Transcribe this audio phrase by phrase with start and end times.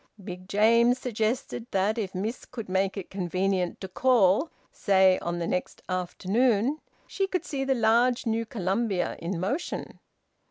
[0.23, 5.45] Big James suggested that if Miss could make it convenient to call, say, on the
[5.45, 9.99] next afternoon, she could see the large new Columbia in motion.